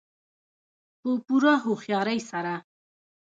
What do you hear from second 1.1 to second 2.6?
پوره هوښیارۍ سره.